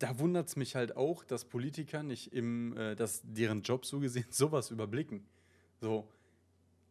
da 0.00 0.18
wundert 0.18 0.48
es 0.48 0.56
mich 0.56 0.76
halt 0.76 0.96
auch, 0.96 1.24
dass 1.24 1.44
Politiker 1.44 2.02
nicht 2.02 2.32
im, 2.32 2.76
äh, 2.76 2.96
dass 2.96 3.20
deren 3.22 3.62
Job 3.62 3.84
so 3.84 4.00
gesehen 4.00 4.26
sowas 4.30 4.70
überblicken. 4.70 5.24
So, 5.80 6.08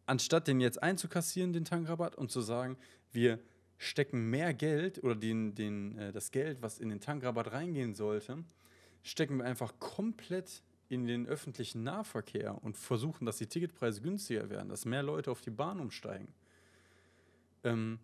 anstatt 0.06 0.48
den 0.48 0.60
jetzt 0.60 0.82
einzukassieren, 0.82 1.52
den 1.52 1.64
Tankrabatt, 1.64 2.16
und 2.16 2.30
zu 2.30 2.40
sagen, 2.40 2.76
wir 3.12 3.38
stecken 3.78 4.30
mehr 4.30 4.54
Geld 4.54 5.02
oder 5.02 5.16
den, 5.16 5.54
den, 5.54 5.98
äh, 5.98 6.12
das 6.12 6.30
Geld, 6.30 6.62
was 6.62 6.78
in 6.78 6.88
den 6.88 7.00
Tankrabatt 7.00 7.52
reingehen 7.52 7.94
sollte, 7.94 8.44
stecken 9.02 9.38
wir 9.38 9.44
einfach 9.44 9.78
komplett 9.78 10.62
in 10.90 11.06
den 11.06 11.26
öffentlichen 11.26 11.84
Nahverkehr 11.84 12.62
und 12.62 12.76
versuchen, 12.76 13.24
dass 13.24 13.38
die 13.38 13.46
Ticketpreise 13.46 14.02
günstiger 14.02 14.50
werden, 14.50 14.68
dass 14.68 14.84
mehr 14.84 15.04
Leute 15.04 15.30
auf 15.30 15.40
die 15.40 15.50
Bahn 15.50 15.78
umsteigen. 15.78 16.28
Ähm, 17.62 18.00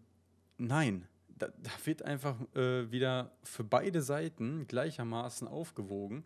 nein, 0.56 1.08
da, 1.28 1.48
da, 1.48 1.70
wird 1.84 2.02
einfach 2.02 2.36
äh, 2.54 2.90
wieder 2.90 3.32
für 3.42 3.64
beide 3.64 4.02
Seiten 4.02 4.68
gleichermaßen 4.68 5.48
aufgewogen 5.48 6.24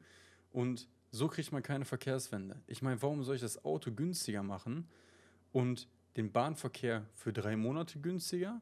und 0.52 0.86
so 1.10 1.28
kriegt 1.28 1.50
man 1.50 1.62
keine 1.62 1.86
Verkehrswende. 1.86 2.60
Ich 2.66 2.82
meine, 2.82 3.00
warum 3.00 3.24
soll 3.24 3.36
ich 3.36 3.40
das 3.40 3.64
Auto 3.64 3.90
günstiger 3.90 4.42
machen 4.42 4.86
und 5.52 5.88
den 6.16 6.30
Bahnverkehr 6.30 7.06
für 7.14 7.32
drei 7.32 7.56
Monate 7.56 8.00
günstiger? 8.00 8.60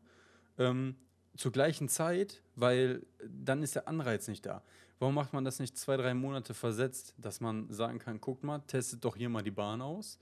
Ähm, 0.56 0.94
zur 1.38 1.52
gleichen 1.52 1.88
Zeit, 1.88 2.42
weil 2.56 3.06
dann 3.24 3.62
ist 3.62 3.76
der 3.76 3.88
Anreiz 3.88 4.26
nicht 4.28 4.44
da. 4.44 4.62
Warum 4.98 5.14
macht 5.14 5.32
man 5.32 5.44
das 5.44 5.60
nicht 5.60 5.78
zwei, 5.78 5.96
drei 5.96 6.12
Monate 6.12 6.52
versetzt, 6.52 7.14
dass 7.16 7.40
man 7.40 7.72
sagen 7.72 8.00
kann, 8.00 8.20
guckt 8.20 8.42
mal, 8.42 8.58
testet 8.66 9.04
doch 9.04 9.16
hier 9.16 9.28
mal 9.28 9.42
die 9.42 9.52
Bahn 9.52 9.80
aus. 9.80 10.18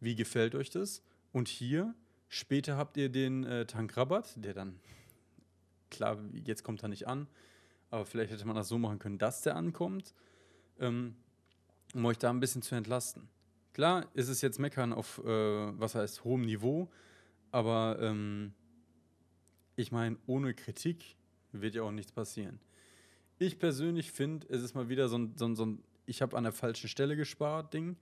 Wie 0.00 0.16
gefällt 0.16 0.54
euch 0.54 0.70
das? 0.70 1.02
Und 1.32 1.48
hier, 1.48 1.94
später 2.28 2.78
habt 2.78 2.96
ihr 2.96 3.10
den 3.10 3.44
äh, 3.44 3.66
Tankrabatt, 3.66 4.32
der 4.36 4.54
dann, 4.54 4.80
klar, 5.90 6.18
jetzt 6.32 6.64
kommt 6.64 6.82
er 6.82 6.88
nicht 6.88 7.06
an, 7.06 7.28
aber 7.90 8.06
vielleicht 8.06 8.32
hätte 8.32 8.46
man 8.46 8.56
das 8.56 8.68
so 8.68 8.78
machen 8.78 8.98
können, 8.98 9.18
dass 9.18 9.42
der 9.42 9.56
ankommt. 9.56 10.14
Ähm, 10.80 11.16
um 11.94 12.04
euch 12.06 12.18
da 12.18 12.30
ein 12.30 12.40
bisschen 12.40 12.62
zu 12.62 12.74
entlasten. 12.74 13.28
Klar 13.72 14.06
ist 14.14 14.28
es 14.28 14.40
jetzt 14.40 14.58
Meckern 14.58 14.92
auf, 14.92 15.18
äh, 15.18 15.80
was 15.80 15.94
heißt, 15.94 16.24
hohem 16.24 16.42
Niveau, 16.42 16.90
aber 17.50 17.98
ähm, 18.00 18.54
ich 19.76 19.92
meine, 19.92 20.16
ohne 20.26 20.54
Kritik 20.54 21.16
wird 21.52 21.74
ja 21.74 21.82
auch 21.82 21.92
nichts 21.92 22.12
passieren. 22.12 22.58
Ich 23.38 23.58
persönlich 23.58 24.10
finde, 24.10 24.46
es 24.48 24.62
ist 24.62 24.74
mal 24.74 24.88
wieder 24.88 25.08
so 25.08 25.18
ein, 25.18 25.34
so 25.36 25.44
ein, 25.46 25.56
so 25.56 25.66
ein 25.66 25.82
ich 26.06 26.22
habe 26.22 26.36
an 26.36 26.44
der 26.44 26.52
falschen 26.52 26.88
Stelle 26.88 27.16
gespart 27.16 27.74
Ding. 27.74 27.96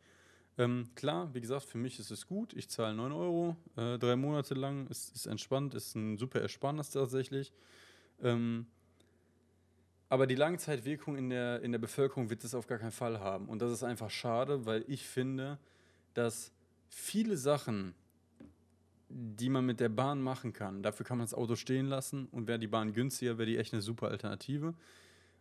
Ähm, 0.57 0.89
klar, 0.95 1.35
wie 1.35 1.41
gesagt, 1.41 1.65
für 1.65 1.79
mich 1.79 1.99
ist 1.99 2.11
es 2.11 2.27
gut. 2.27 2.53
Ich 2.55 2.69
zahle 2.69 2.95
9 2.95 3.11
Euro, 3.11 3.57
äh, 3.77 3.99
drei 3.99 4.15
Monate 4.15 4.55
lang, 4.55 4.87
ist, 4.87 5.15
ist 5.15 5.27
entspannt, 5.27 5.75
ist 5.75 5.97
ein 5.97 6.17
super 6.17 6.41
Ersparnis 6.41 6.91
tatsächlich. 6.91 7.53
Ähm, 8.23 8.67
aber 10.09 10.29
die 10.29 10.37
Langzeitwirkung 10.37 11.17
in 11.17 11.31
der, 11.31 11.61
in 11.63 11.73
der 11.73 11.81
Bevölkerung 11.81 12.31
wird 12.31 12.45
es 12.45 12.55
auf 12.55 12.69
gar 12.69 12.79
keinen 12.79 12.93
Fall 12.93 13.19
haben. 13.19 13.49
Und 13.49 13.61
das 13.63 13.73
ist 13.73 13.83
einfach 13.83 14.11
schade, 14.11 14.65
weil 14.65 14.85
ich 14.87 15.05
finde, 15.05 15.59
dass 16.13 16.53
viele 16.89 17.37
Sachen, 17.37 17.95
die 19.17 19.49
man 19.49 19.65
mit 19.65 19.79
der 19.79 19.89
Bahn 19.89 20.21
machen 20.21 20.53
kann, 20.53 20.83
dafür 20.83 21.07
kann 21.07 21.19
man 21.19 21.27
das 21.27 21.35
Auto 21.35 21.55
stehen 21.55 21.87
lassen 21.87 22.27
und 22.33 22.49
wäre 22.49 22.59
die 22.59 22.67
Bahn 22.67 22.93
günstiger, 22.93 23.39
wäre 23.39 23.49
die 23.49 23.59
echt 23.59 23.73
eine 23.73 23.83
super 23.83 24.09
Alternative. 24.09 24.75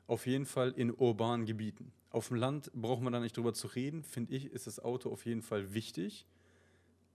Auf 0.06 0.28
jeden 0.28 0.46
Fall 0.46 0.72
in 0.72 0.94
urbanen 0.94 1.48
Gebieten. 1.48 1.92
Auf 2.12 2.28
dem 2.28 2.38
Land 2.38 2.72
braucht 2.74 3.02
man 3.02 3.12
da 3.12 3.20
nicht 3.20 3.36
drüber 3.36 3.54
zu 3.54 3.68
reden, 3.68 4.04
finde 4.04 4.36
ich, 4.36 4.52
ist 4.52 4.68
das 4.68 4.80
Auto 4.80 5.12
auf 5.12 5.26
jeden 5.26 5.42
Fall 5.42 5.74
wichtig. 5.74 6.28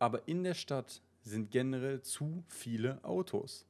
Aber 0.00 0.26
in 0.26 0.42
der 0.42 0.54
Stadt 0.54 1.00
sind 1.22 1.52
generell 1.52 2.02
zu 2.02 2.42
viele 2.48 3.04
Autos. 3.04 3.64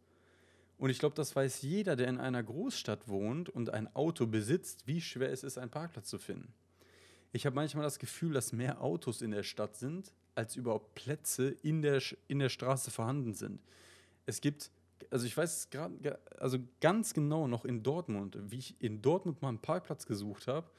Und 0.79 0.89
ich 0.89 0.99
glaube, 0.99 1.17
das 1.17 1.37
weiß 1.37 1.61
jeder, 1.61 1.95
der 1.95 2.09
in 2.09 2.19
einer 2.19 2.43
Großstadt 2.43 3.09
wohnt 3.09 3.51
und 3.51 3.71
ein 3.71 3.95
Auto 3.95 4.27
besitzt, 4.27 4.87
wie 4.87 5.03
schwer 5.03 5.31
es 5.31 5.43
ist, 5.43 5.59
einen 5.59 5.71
Parkplatz 5.71 6.09
zu 6.09 6.19
finden. 6.19 6.55
Ich 7.33 7.45
habe 7.45 7.57
manchmal 7.57 7.85
das 7.85 7.99
Gefühl, 7.99 8.33
dass 8.33 8.53
mehr 8.53 8.81
Autos 8.81 9.21
in 9.21 9.33
der 9.33 9.43
Stadt 9.43 9.77
sind, 9.77 10.15
als 10.39 10.55
überhaupt 10.55 10.95
Plätze 10.95 11.49
in 11.63 11.83
der, 11.83 12.01
in 12.29 12.39
der 12.39 12.49
Straße 12.49 12.93
vorhanden 12.93 13.35
sind. 13.35 13.61
Es 14.25 14.41
gibt, 14.41 14.71
also 15.11 15.27
ich 15.27 15.37
weiß 15.37 15.69
gerade, 15.69 16.17
also 16.39 16.59
ganz 16.81 17.13
genau 17.13 17.49
noch 17.49 17.65
in 17.65 17.83
Dortmund, 17.83 18.39
wie 18.41 18.59
ich 18.59 18.81
in 18.81 19.03
Dortmund 19.03 19.43
mal 19.43 19.49
einen 19.49 19.59
Parkplatz 19.59 20.07
gesucht 20.07 20.47
habe 20.47 20.71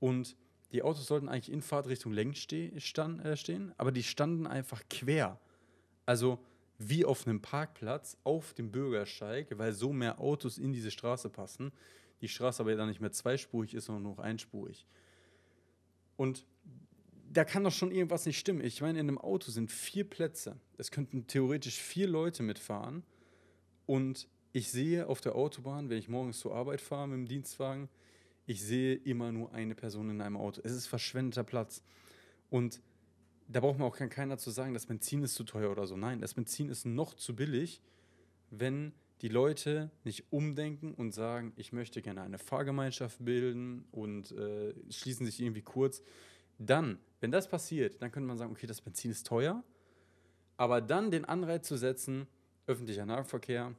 und 0.00 0.36
die 0.72 0.82
Autos 0.82 1.06
sollten 1.06 1.28
eigentlich 1.28 1.52
in 1.52 1.62
Fahrtrichtung 1.62 2.12
längs 2.12 2.40
ste 2.40 2.72
stand, 2.80 3.24
äh, 3.24 3.36
stehen, 3.36 3.72
aber 3.78 3.92
die 3.92 4.02
standen 4.02 4.48
einfach 4.48 4.82
quer. 4.90 5.38
Also 6.04 6.40
wie 6.78 7.04
auf 7.04 7.24
einem 7.24 7.40
Parkplatz 7.40 8.16
auf 8.24 8.52
dem 8.52 8.72
Bürgersteig, 8.72 9.56
weil 9.58 9.72
so 9.72 9.92
mehr 9.92 10.20
Autos 10.20 10.58
in 10.58 10.72
diese 10.72 10.90
Straße 10.90 11.30
passen. 11.30 11.70
Die 12.20 12.28
Straße 12.28 12.60
aber 12.60 12.74
dann 12.74 12.88
nicht 12.88 13.00
mehr 13.00 13.12
zweispurig 13.12 13.74
ist, 13.74 13.84
sondern 13.84 14.02
nur 14.02 14.18
einspurig. 14.18 14.86
Und 16.16 16.44
da 17.30 17.44
kann 17.44 17.64
doch 17.64 17.72
schon 17.72 17.90
irgendwas 17.90 18.26
nicht 18.26 18.38
stimmen. 18.38 18.64
Ich 18.64 18.80
meine, 18.80 18.98
in 18.98 19.08
einem 19.08 19.18
Auto 19.18 19.50
sind 19.50 19.70
vier 19.70 20.04
Plätze. 20.04 20.56
Es 20.76 20.90
könnten 20.90 21.26
theoretisch 21.26 21.78
vier 21.78 22.06
Leute 22.06 22.42
mitfahren. 22.42 23.02
Und 23.86 24.28
ich 24.52 24.70
sehe 24.70 25.06
auf 25.06 25.20
der 25.20 25.34
Autobahn, 25.34 25.90
wenn 25.90 25.98
ich 25.98 26.08
morgens 26.08 26.38
zur 26.38 26.54
Arbeit 26.54 26.80
fahre 26.80 27.08
mit 27.08 27.18
dem 27.18 27.28
Dienstwagen, 27.28 27.88
ich 28.46 28.62
sehe 28.62 28.94
immer 28.94 29.30
nur 29.30 29.52
eine 29.52 29.74
Person 29.74 30.08
in 30.08 30.22
einem 30.22 30.36
Auto. 30.36 30.62
Es 30.64 30.72
ist 30.72 30.86
verschwendeter 30.86 31.44
Platz. 31.44 31.82
Und 32.48 32.80
da 33.46 33.60
braucht 33.60 33.78
man 33.78 33.88
auch 33.88 33.96
keiner 33.96 34.38
zu 34.38 34.50
sagen, 34.50 34.72
das 34.72 34.86
Benzin 34.86 35.22
ist 35.22 35.34
zu 35.34 35.44
teuer 35.44 35.70
oder 35.70 35.86
so. 35.86 35.96
Nein, 35.96 36.20
das 36.20 36.34
Benzin 36.34 36.70
ist 36.70 36.86
noch 36.86 37.14
zu 37.14 37.36
billig, 37.36 37.82
wenn 38.50 38.92
die 39.20 39.28
Leute 39.28 39.90
nicht 40.04 40.32
umdenken 40.32 40.94
und 40.94 41.12
sagen, 41.12 41.52
ich 41.56 41.72
möchte 41.72 42.00
gerne 42.00 42.22
eine 42.22 42.38
Fahrgemeinschaft 42.38 43.22
bilden 43.22 43.84
und 43.90 44.32
äh, 44.32 44.74
schließen 44.90 45.26
sich 45.26 45.40
irgendwie 45.40 45.62
kurz. 45.62 46.02
Dann, 46.58 46.98
wenn 47.20 47.30
das 47.30 47.48
passiert, 47.48 48.02
dann 48.02 48.10
könnte 48.10 48.26
man 48.26 48.36
sagen, 48.36 48.52
okay, 48.52 48.66
das 48.66 48.80
Benzin 48.80 49.10
ist 49.10 49.26
teuer, 49.26 49.62
aber 50.56 50.80
dann 50.80 51.10
den 51.10 51.24
Anreiz 51.24 51.66
zu 51.66 51.76
setzen, 51.76 52.26
öffentlicher 52.66 53.06
Nahverkehr 53.06 53.74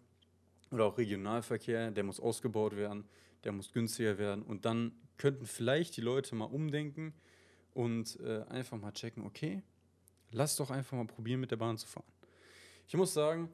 oder 0.71 0.86
auch 0.86 0.98
Regionalverkehr, 0.98 1.91
der 1.91 2.03
muss 2.03 2.19
ausgebaut 2.19 2.75
werden, 2.75 3.05
der 3.43 3.51
muss 3.51 3.71
günstiger 3.71 4.17
werden 4.17 4.43
und 4.43 4.65
dann 4.65 4.93
könnten 5.17 5.45
vielleicht 5.45 5.98
die 5.98 6.01
Leute 6.01 6.36
mal 6.36 6.45
umdenken 6.45 7.13
und 7.74 8.19
äh, 8.21 8.43
einfach 8.50 8.77
mal 8.77 8.91
checken, 8.93 9.25
okay, 9.25 9.62
lass 10.31 10.55
doch 10.55 10.71
einfach 10.71 10.98
mal 10.98 11.05
probieren, 11.05 11.39
mit 11.39 11.51
der 11.51 11.57
Bahn 11.57 11.77
zu 11.77 11.88
fahren. 11.88 12.05
Ich 12.88 12.95
muss 12.95 13.13
sagen, 13.13 13.50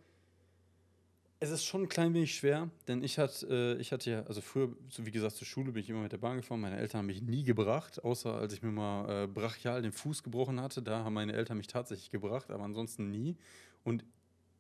es 1.40 1.50
ist 1.50 1.66
schon 1.66 1.84
ein 1.84 1.90
klein 1.90 2.14
wenig 2.14 2.36
schwer, 2.36 2.70
denn 2.88 3.04
ich, 3.04 3.20
hat, 3.20 3.44
äh, 3.44 3.76
ich 3.76 3.92
hatte 3.92 4.10
ja, 4.10 4.24
also 4.24 4.42
früher, 4.42 4.76
wie 4.98 5.12
gesagt, 5.12 5.36
zur 5.36 5.46
Schule 5.46 5.72
bin 5.74 5.84
ich 5.84 5.90
immer 5.90 6.02
mit 6.02 6.12
der 6.12 6.18
Bahn 6.18 6.38
gefahren. 6.38 6.62
Meine 6.62 6.78
Eltern 6.78 7.00
haben 7.00 7.06
mich 7.08 7.22
nie 7.22 7.44
gebracht, 7.44 8.04
außer 8.04 8.34
als 8.34 8.54
ich 8.54 8.62
mir 8.62 8.72
mal 8.72 9.24
äh, 9.24 9.28
brachial 9.28 9.82
den 9.82 9.92
Fuß 9.92 10.24
gebrochen 10.24 10.62
hatte. 10.62 10.82
Da 10.82 11.04
haben 11.04 11.14
meine 11.14 11.34
Eltern 11.34 11.58
mich 11.58 11.68
tatsächlich 11.68 12.10
gebracht, 12.10 12.52
aber 12.52 12.64
ansonsten 12.64 13.12
nie. 13.12 13.38
Und 13.84 14.06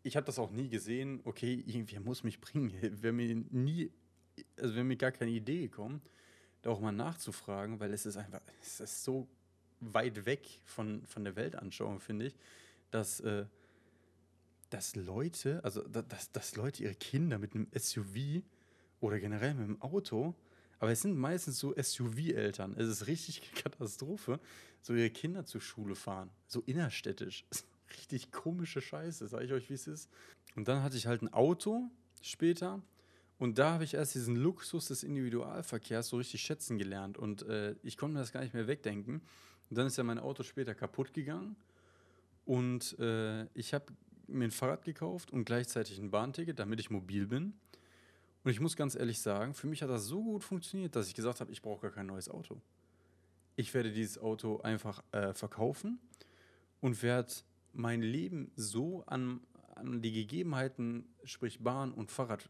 ich 0.03 0.17
habe 0.17 0.25
das 0.25 0.37
auch 0.37 0.51
nie 0.51 0.69
gesehen, 0.69 1.21
okay, 1.23 1.63
irgendwer 1.65 2.01
muss 2.01 2.23
mich 2.23 2.41
bringen. 2.41 2.73
Wäre 3.01 3.13
mir 3.13 3.33
nie, 3.35 3.91
also 4.59 4.75
wäre 4.75 4.83
mir 4.83 4.97
gar 4.97 5.11
keine 5.11 5.31
Idee 5.31 5.61
gekommen, 5.61 6.01
da 6.61 6.71
auch 6.71 6.81
mal 6.81 6.91
nachzufragen, 6.91 7.79
weil 7.79 7.93
es 7.93 8.05
ist 8.05 8.17
einfach, 8.17 8.41
es 8.61 8.81
ist 8.81 9.03
so 9.03 9.27
weit 9.79 10.25
weg 10.25 10.61
von, 10.65 11.05
von 11.05 11.23
der 11.23 11.35
Weltanschauung, 11.35 11.99
finde 11.99 12.27
ich, 12.27 12.35
dass, 12.91 13.21
äh, 13.21 13.45
dass 14.69 14.95
Leute, 14.95 15.63
also 15.63 15.81
dass, 15.87 16.31
dass 16.31 16.55
Leute 16.55 16.83
ihre 16.83 16.95
Kinder 16.95 17.37
mit 17.37 17.53
einem 17.53 17.67
SUV 17.77 18.43
oder 18.99 19.19
generell 19.19 19.53
mit 19.53 19.65
einem 19.65 19.81
Auto, 19.81 20.35
aber 20.79 20.91
es 20.91 21.01
sind 21.01 21.17
meistens 21.17 21.59
so 21.59 21.73
SUV-Eltern, 21.75 22.75
es 22.77 22.87
ist 22.87 23.07
richtig 23.07 23.53
Katastrophe, 23.55 24.39
so 24.81 24.93
ihre 24.93 25.09
Kinder 25.09 25.45
zur 25.45 25.61
Schule 25.61 25.95
fahren, 25.95 26.29
so 26.47 26.61
innerstädtisch. 26.61 27.45
Richtig 27.97 28.31
komische 28.31 28.81
Scheiße, 28.81 29.27
sage 29.27 29.45
ich 29.45 29.53
euch, 29.53 29.69
wie 29.69 29.75
es 29.75 29.87
ist. 29.87 30.09
Und 30.55 30.67
dann 30.67 30.81
hatte 30.81 30.97
ich 30.97 31.07
halt 31.07 31.21
ein 31.21 31.31
Auto 31.31 31.89
später 32.21 32.81
und 33.37 33.57
da 33.59 33.73
habe 33.73 33.83
ich 33.83 33.93
erst 33.93 34.15
diesen 34.15 34.35
Luxus 34.35 34.87
des 34.87 35.03
Individualverkehrs 35.03 36.07
so 36.07 36.17
richtig 36.17 36.41
schätzen 36.41 36.77
gelernt. 36.77 37.17
Und 37.17 37.43
äh, 37.43 37.75
ich 37.83 37.97
konnte 37.97 38.13
mir 38.13 38.19
das 38.19 38.31
gar 38.31 38.41
nicht 38.41 38.53
mehr 38.53 38.67
wegdenken. 38.67 39.21
Und 39.69 39.77
dann 39.77 39.87
ist 39.87 39.97
ja 39.97 40.03
mein 40.03 40.19
Auto 40.19 40.43
später 40.43 40.73
kaputt 40.73 41.13
gegangen. 41.13 41.55
Und 42.45 42.97
äh, 42.99 43.45
ich 43.53 43.73
habe 43.73 43.85
mir 44.27 44.45
ein 44.45 44.51
Fahrrad 44.51 44.83
gekauft 44.83 45.31
und 45.31 45.45
gleichzeitig 45.45 45.99
ein 45.99 46.11
Bahnticket, 46.11 46.59
damit 46.59 46.79
ich 46.79 46.89
mobil 46.89 47.27
bin. 47.27 47.53
Und 48.43 48.51
ich 48.51 48.59
muss 48.59 48.75
ganz 48.75 48.95
ehrlich 48.95 49.19
sagen, 49.21 49.53
für 49.53 49.67
mich 49.67 49.81
hat 49.81 49.89
das 49.89 50.05
so 50.05 50.23
gut 50.23 50.43
funktioniert, 50.43 50.95
dass 50.95 51.07
ich 51.07 51.15
gesagt 51.15 51.41
habe, 51.41 51.51
ich 51.51 51.61
brauche 51.61 51.81
gar 51.81 51.91
kein 51.91 52.05
neues 52.05 52.29
Auto. 52.29 52.61
Ich 53.55 53.73
werde 53.73 53.91
dieses 53.91 54.17
Auto 54.17 54.59
einfach 54.61 55.03
äh, 55.11 55.33
verkaufen 55.33 55.99
und 56.81 57.01
werde 57.01 57.33
mein 57.73 58.01
Leben 58.01 58.51
so 58.55 59.03
an, 59.07 59.41
an 59.75 60.01
die 60.01 60.11
Gegebenheiten, 60.11 61.07
sprich 61.23 61.63
Bahn 61.63 61.91
und 61.91 62.11
Fahrrad, 62.11 62.49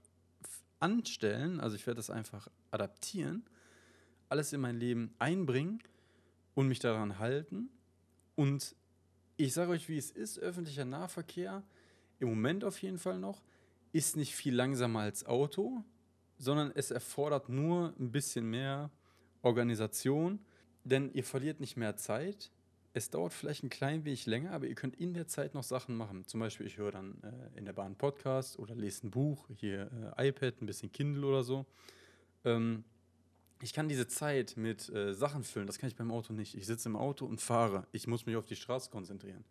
anstellen. 0.80 1.60
Also 1.60 1.76
ich 1.76 1.88
werde 1.88 1.98
das 1.98 2.10
einfach 2.10 2.50
adaptieren, 2.72 3.44
alles 4.30 4.54
in 4.54 4.62
mein 4.62 4.78
Leben 4.78 5.14
einbringen 5.20 5.80
und 6.54 6.68
mich 6.68 6.80
daran 6.80 7.20
halten. 7.20 7.70
Und 8.36 8.76
ich 9.38 9.54
sage 9.54 9.72
euch, 9.72 9.90
wie 9.90 9.98
es 9.98 10.12
ist, 10.12 10.40
öffentlicher 10.40 10.86
Nahverkehr, 10.86 11.64
im 12.20 12.30
Moment 12.30 12.64
auf 12.64 12.82
jeden 12.82 12.98
Fall 12.98 13.20
noch, 13.20 13.42
ist 13.92 14.16
nicht 14.16 14.36
viel 14.36 14.54
langsamer 14.56 15.02
als 15.02 15.26
Auto, 15.26 15.84
sondern 16.38 16.72
es 16.76 16.92
erfordert 16.92 17.50
nur 17.50 17.94
ein 18.00 18.12
bisschen 18.12 18.50
mehr 18.50 18.92
Organisation, 19.42 20.40
denn 20.84 21.12
ihr 21.14 21.24
verliert 21.24 21.60
nicht 21.60 21.78
mehr 21.78 21.96
Zeit. 21.96 22.52
Es 22.94 23.10
dauert 23.10 23.34
vielleicht 23.34 23.64
ein 23.64 23.70
klein 23.70 24.06
wenig 24.06 24.26
länger, 24.26 24.52
aber 24.52 24.68
ihr 24.68 24.76
könnt 24.76 24.96
in 24.96 25.14
der 25.14 25.28
Zeit 25.28 25.54
noch 25.54 25.64
Sachen 25.64 25.96
machen. 25.96 26.26
Zum 26.26 26.40
Beispiel, 26.40 26.66
ich 26.66 26.78
höre 26.78 26.92
dann 26.92 27.22
äh, 27.24 27.58
in 27.58 27.66
der 27.66 27.74
Bahn 27.74 27.96
Podcast 27.96 28.58
oder 28.58 28.76
lese 28.76 29.08
ein 29.08 29.12
Buch, 29.12 29.50
hier 29.56 30.14
äh, 30.18 30.30
iPad, 30.30 30.62
ein 30.62 30.66
bisschen 30.66 30.92
Kindle 30.92 31.26
oder 31.26 31.44
so. 31.44 31.66
Ähm, 32.46 32.86
ich 33.66 33.74
kann 33.74 33.90
diese 33.90 34.08
Zeit 34.08 34.58
mit 34.58 34.90
äh, 34.90 35.16
Sachen 35.16 35.44
füllen, 35.44 35.66
das 35.66 35.80
kann 35.80 35.90
ich 35.90 35.96
beim 35.96 36.12
Auto 36.12 36.34
nicht. 36.34 36.54
Ich 36.54 36.68
sitze 36.68 36.88
im 36.88 36.96
Auto 36.96 37.26
und 37.26 37.42
fahre. 37.42 37.88
Ich 37.92 38.06
muss 38.06 38.28
mich 38.28 38.36
auf 38.36 38.46
die 38.46 38.56
Straße 38.56 38.92
konzentrieren. 38.92 39.44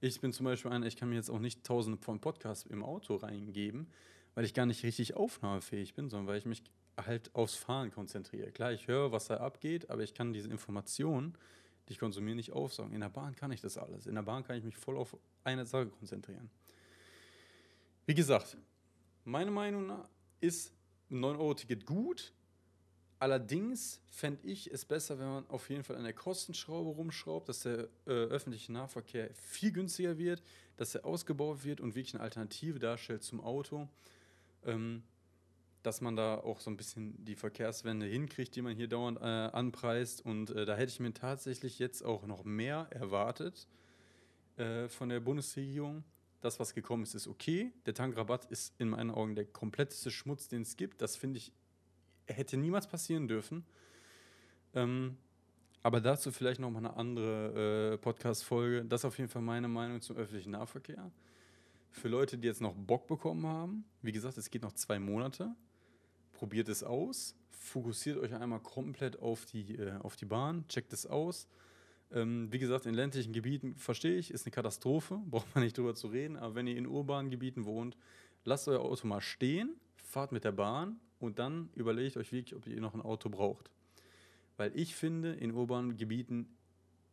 Ich 0.00 0.20
bin 0.20 0.32
zum 0.32 0.44
Beispiel 0.44 0.70
einer, 0.70 0.86
ich 0.86 0.94
kann 0.94 1.08
mir 1.08 1.16
jetzt 1.16 1.30
auch 1.30 1.40
nicht 1.40 1.64
tausende 1.64 1.98
von 2.00 2.20
Podcasts 2.20 2.64
im 2.70 2.84
Auto 2.84 3.16
reingeben, 3.16 3.88
weil 4.36 4.44
ich 4.44 4.54
gar 4.54 4.66
nicht 4.66 4.84
richtig 4.84 5.16
aufnahmefähig 5.16 5.94
bin, 5.94 6.10
sondern 6.10 6.28
weil 6.28 6.38
ich 6.38 6.44
mich 6.44 6.62
halt 6.96 7.34
aufs 7.34 7.56
Fahren 7.56 7.90
konzentriere. 7.90 8.52
Klar, 8.52 8.72
ich 8.72 8.86
höre, 8.86 9.10
was 9.10 9.26
da 9.26 9.38
abgeht, 9.38 9.90
aber 9.90 10.04
ich 10.04 10.14
kann 10.14 10.32
diese 10.32 10.48
Informationen, 10.48 11.36
die 11.88 11.94
ich 11.94 11.98
konsumiere, 11.98 12.36
nicht 12.36 12.52
aufsaugen. 12.52 12.92
In 12.92 13.00
der 13.00 13.08
Bahn 13.08 13.34
kann 13.34 13.50
ich 13.50 13.60
das 13.60 13.76
alles. 13.76 14.06
In 14.06 14.14
der 14.14 14.22
Bahn 14.22 14.44
kann 14.44 14.56
ich 14.58 14.62
mich 14.62 14.76
voll 14.76 14.96
auf 14.96 15.16
eine 15.42 15.66
Sache 15.66 15.86
konzentrieren. 15.86 16.52
Wie 18.06 18.14
gesagt, 18.14 18.56
meine 19.24 19.50
Meinung 19.50 19.90
ist 20.40 20.72
ein 21.10 21.16
9-Euro-Ticket 21.16 21.84
gut, 21.84 22.32
Allerdings 23.18 24.00
fände 24.10 24.46
ich 24.46 24.70
es 24.72 24.84
besser, 24.84 25.18
wenn 25.18 25.28
man 25.28 25.48
auf 25.48 25.70
jeden 25.70 25.84
Fall 25.84 25.96
an 25.96 26.04
der 26.04 26.12
Kostenschraube 26.12 26.90
rumschraubt, 26.90 27.48
dass 27.48 27.62
der 27.62 27.88
äh, 28.06 28.10
öffentliche 28.10 28.72
Nahverkehr 28.72 29.30
viel 29.34 29.72
günstiger 29.72 30.18
wird, 30.18 30.42
dass 30.76 30.94
er 30.94 31.04
ausgebaut 31.04 31.64
wird 31.64 31.80
und 31.80 31.94
wirklich 31.94 32.14
eine 32.14 32.22
Alternative 32.22 32.78
darstellt 32.78 33.22
zum 33.22 33.40
Auto. 33.40 33.88
Ähm, 34.64 35.02
dass 35.84 36.00
man 36.00 36.16
da 36.16 36.38
auch 36.38 36.60
so 36.60 36.70
ein 36.70 36.76
bisschen 36.76 37.22
die 37.24 37.36
Verkehrswende 37.36 38.06
hinkriegt, 38.06 38.56
die 38.56 38.62
man 38.62 38.74
hier 38.74 38.88
dauernd 38.88 39.18
äh, 39.20 39.24
anpreist. 39.24 40.24
Und 40.24 40.50
äh, 40.50 40.64
da 40.64 40.76
hätte 40.76 40.90
ich 40.90 40.98
mir 40.98 41.12
tatsächlich 41.12 41.78
jetzt 41.78 42.02
auch 42.02 42.26
noch 42.26 42.42
mehr 42.44 42.88
erwartet 42.90 43.68
äh, 44.56 44.88
von 44.88 45.10
der 45.10 45.20
Bundesregierung. 45.20 46.02
Das, 46.40 46.58
was 46.58 46.74
gekommen 46.74 47.02
ist, 47.02 47.14
ist 47.14 47.26
okay. 47.26 47.70
Der 47.84 47.94
Tankrabatt 47.94 48.46
ist 48.46 48.74
in 48.78 48.88
meinen 48.88 49.10
Augen 49.10 49.34
der 49.34 49.44
kompletteste 49.44 50.10
Schmutz, 50.10 50.48
den 50.48 50.62
es 50.62 50.76
gibt. 50.76 51.02
Das 51.02 51.16
finde 51.16 51.38
ich, 51.38 51.52
hätte 52.26 52.56
niemals 52.56 52.86
passieren 52.86 53.28
dürfen. 53.28 53.64
Ähm, 54.74 55.16
aber 55.82 56.00
dazu 56.00 56.32
vielleicht 56.32 56.60
noch 56.60 56.70
mal 56.70 56.78
eine 56.78 56.96
andere 56.96 57.94
äh, 57.94 57.98
Podcast-Folge. 57.98 58.84
Das 58.86 59.02
ist 59.02 59.04
auf 59.04 59.18
jeden 59.18 59.30
Fall 59.30 59.42
meine 59.42 59.68
Meinung 59.68 60.00
zum 60.00 60.16
öffentlichen 60.16 60.52
Nahverkehr. 60.52 61.10
Für 61.90 62.08
Leute, 62.08 62.38
die 62.38 62.46
jetzt 62.46 62.60
noch 62.60 62.74
Bock 62.74 63.06
bekommen 63.06 63.46
haben, 63.46 63.84
wie 64.02 64.12
gesagt, 64.12 64.38
es 64.38 64.50
geht 64.50 64.62
noch 64.62 64.72
zwei 64.72 64.98
Monate 64.98 65.54
probiert 66.34 66.68
es 66.68 66.84
aus, 66.84 67.34
fokussiert 67.48 68.18
euch 68.18 68.34
einmal 68.34 68.60
komplett 68.60 69.18
auf 69.18 69.46
die, 69.46 69.76
äh, 69.76 69.94
auf 70.00 70.16
die 70.16 70.26
Bahn, 70.26 70.68
checkt 70.68 70.92
es 70.92 71.06
aus. 71.06 71.48
Ähm, 72.12 72.52
wie 72.52 72.58
gesagt, 72.58 72.84
in 72.84 72.92
ländlichen 72.92 73.32
Gebieten 73.32 73.76
verstehe 73.76 74.18
ich, 74.18 74.30
ist 74.30 74.44
eine 74.44 74.50
Katastrophe, 74.52 75.20
braucht 75.30 75.54
man 75.54 75.64
nicht 75.64 75.78
drüber 75.78 75.94
zu 75.94 76.08
reden, 76.08 76.36
aber 76.36 76.54
wenn 76.54 76.66
ihr 76.66 76.76
in 76.76 76.86
urbanen 76.86 77.30
Gebieten 77.30 77.64
wohnt, 77.64 77.96
lasst 78.44 78.68
euer 78.68 78.80
Auto 78.80 79.06
mal 79.06 79.22
stehen, 79.22 79.74
fahrt 79.96 80.32
mit 80.32 80.44
der 80.44 80.52
Bahn 80.52 81.00
und 81.24 81.38
dann 81.38 81.70
überlegt 81.74 82.16
euch 82.16 82.32
wirklich, 82.32 82.54
ob 82.54 82.66
ihr 82.66 82.80
noch 82.80 82.94
ein 82.94 83.02
Auto 83.02 83.28
braucht. 83.28 83.70
Weil 84.56 84.72
ich 84.76 84.94
finde, 84.94 85.32
in 85.32 85.52
urbanen 85.52 85.96
Gebieten 85.96 86.48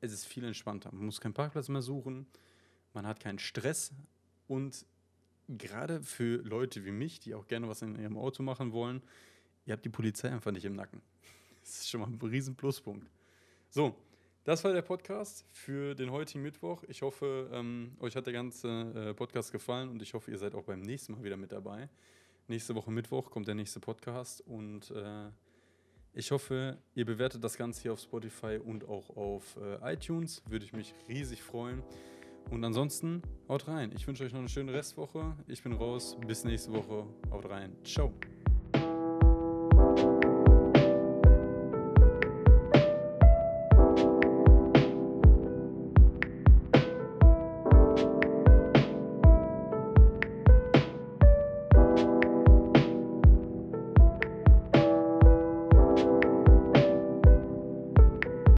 ist 0.02 0.12
es 0.12 0.26
viel 0.26 0.44
entspannter. 0.44 0.92
Man 0.92 1.06
muss 1.06 1.22
keinen 1.22 1.34
Parkplatz 1.34 1.70
mehr 1.70 1.82
suchen, 1.82 2.28
man 2.94 3.08
hat 3.08 3.20
keinen 3.20 3.40
Stress 3.40 3.94
und 4.48 4.86
gerade 5.48 6.04
für 6.04 6.42
Leute 6.44 6.86
wie 6.86 6.92
mich, 6.92 7.20
die 7.20 7.34
auch 7.34 7.48
gerne 7.48 7.68
was 7.68 7.82
in 7.82 7.98
ihrem 7.98 8.18
Auto 8.18 8.44
machen 8.44 8.72
wollen, 8.72 9.02
ihr 9.66 9.74
habt 9.74 9.86
die 9.86 9.90
Polizei 9.90 10.30
einfach 10.30 10.52
nicht 10.52 10.66
im 10.66 10.76
Nacken. 10.76 11.02
Das 11.62 11.82
ist 11.82 11.90
schon 11.92 12.02
mal 12.02 12.08
ein 12.08 12.20
riesen 12.20 12.56
Pluspunkt. 12.56 13.08
So, 13.70 13.96
das 14.44 14.64
war 14.64 14.74
der 14.74 14.82
Podcast 14.82 15.46
für 15.52 15.94
den 15.94 16.10
heutigen 16.10 16.42
Mittwoch. 16.42 16.84
Ich 16.88 17.04
hoffe, 17.04 17.48
ähm, 17.54 17.96
euch 18.00 18.16
hat 18.16 18.26
der 18.26 18.34
ganze 18.34 18.68
äh, 18.70 19.14
Podcast 19.14 19.52
gefallen 19.52 19.90
und 19.90 20.02
ich 20.02 20.16
hoffe, 20.16 20.32
ihr 20.32 20.40
seid 20.40 20.56
auch 20.56 20.64
beim 20.64 20.82
nächsten 20.82 21.14
Mal 21.14 21.24
wieder 21.24 21.38
mit 21.38 21.52
dabei. 21.52 21.88
Nächste 22.48 22.76
Woche 22.76 22.92
Mittwoch 22.92 23.30
kommt 23.30 23.48
der 23.48 23.56
nächste 23.56 23.80
Podcast 23.80 24.42
und 24.42 24.92
äh, 24.92 25.30
ich 26.14 26.32
hoffe, 26.32 26.78
ihr 26.94 27.06
bewertet 27.06 27.44
das 27.44 27.58
Ganze 27.58 27.84
hier 27.84 27.94
auf 27.94 28.02
Spotify 28.02 28.60
und 28.64 28.88
auch 28.88 29.10
auf 29.16 29.58
äh, 29.58 29.94
iTunes. 29.94 30.44
Würde 30.50 30.66
ich 30.66 30.74
mich 30.74 30.94
riesig 31.08 31.42
freuen. 31.42 31.82
Und 32.50 32.66
ansonsten 32.66 33.22
haut 33.48 33.68
rein. 33.68 33.94
Ich 33.96 34.06
wünsche 34.08 34.26
euch 34.26 34.34
noch 34.34 34.40
eine 34.40 34.50
schöne 34.50 34.74
Restwoche. 34.74 35.38
Ich 35.48 35.64
bin 35.64 35.72
raus. 35.72 36.18
Bis 36.28 36.44
nächste 36.44 36.74
Woche. 36.74 37.08
Haut 37.32 37.50
rein. 37.50 37.78
Ciao. 37.86 38.14